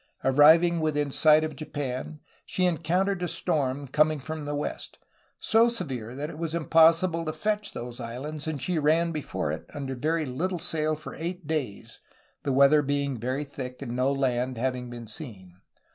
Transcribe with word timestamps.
Arriving 0.23 0.79
within 0.79 1.11
sight 1.11 1.43
of 1.43 1.55
Japan 1.55 2.21
she 2.43 2.65
encountered 2.65 3.21
a 3.21 3.27
storm 3.27 3.87
coming 3.87 4.19
from 4.19 4.45
the 4.45 4.55
west, 4.55 4.97
so 5.39 5.69
severe 5.69 6.15
that 6.15 6.27
it 6.27 6.39
was 6.39 6.55
impossible 6.55 7.23
to 7.23 7.31
fetch 7.31 7.73
those 7.73 7.99
islands 7.99 8.47
and 8.47 8.59
she 8.63 8.79
ran 8.79 9.11
before 9.11 9.51
it 9.51 9.67
under 9.75 9.93
very 9.93 10.25
little 10.25 10.57
sail 10.57 10.95
for 10.95 11.13
eight 11.13 11.45
days, 11.45 11.99
the 12.41 12.51
weather 12.51 12.81
being 12.81 13.19
very 13.19 13.43
thick 13.43 13.79
and 13.83 13.95
no 13.95 14.09
land 14.11 14.57
having 14.57 14.89
been 14.89 15.05
seen. 15.05 15.57